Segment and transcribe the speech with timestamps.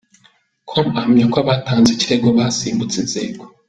[0.69, 3.41] com ahamya ko abatanze ikirego basimbutse inzego.